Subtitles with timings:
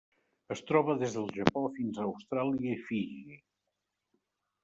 [0.53, 3.37] Es troba des del Japó fins a Austràlia i Fiji.